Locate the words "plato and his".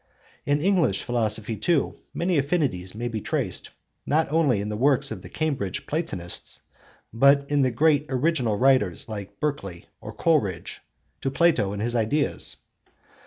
11.29-11.93